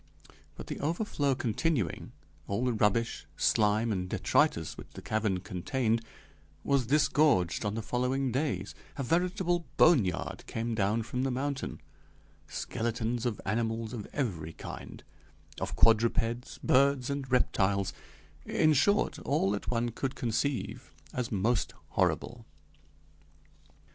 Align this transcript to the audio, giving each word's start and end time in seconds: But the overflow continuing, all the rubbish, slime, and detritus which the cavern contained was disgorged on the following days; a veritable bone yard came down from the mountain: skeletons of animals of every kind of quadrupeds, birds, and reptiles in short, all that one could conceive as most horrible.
But 0.55 0.65
the 0.65 0.79
overflow 0.79 1.35
continuing, 1.35 2.11
all 2.47 2.65
the 2.65 2.73
rubbish, 2.73 3.27
slime, 3.37 3.91
and 3.91 4.09
detritus 4.09 4.75
which 4.75 4.87
the 4.95 5.01
cavern 5.03 5.41
contained 5.41 6.03
was 6.63 6.87
disgorged 6.87 7.63
on 7.63 7.75
the 7.75 7.83
following 7.83 8.31
days; 8.31 8.73
a 8.97 9.03
veritable 9.03 9.67
bone 9.77 10.03
yard 10.03 10.43
came 10.47 10.73
down 10.73 11.03
from 11.03 11.21
the 11.21 11.29
mountain: 11.29 11.81
skeletons 12.47 13.27
of 13.27 13.39
animals 13.45 13.93
of 13.93 14.07
every 14.11 14.53
kind 14.53 15.03
of 15.59 15.75
quadrupeds, 15.75 16.57
birds, 16.63 17.11
and 17.11 17.31
reptiles 17.31 17.93
in 18.43 18.73
short, 18.73 19.19
all 19.19 19.51
that 19.51 19.69
one 19.69 19.89
could 19.89 20.15
conceive 20.15 20.91
as 21.13 21.31
most 21.31 21.75
horrible. 21.89 22.47